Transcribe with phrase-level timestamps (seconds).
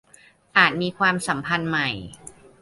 [0.57, 1.89] อาจมีความสัมพันธ์ใหม่